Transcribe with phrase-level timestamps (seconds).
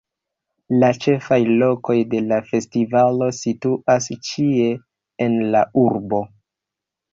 [0.83, 4.73] La ĉefaj lokoj de la festivalo situas ĉie
[5.29, 6.27] en la urbo.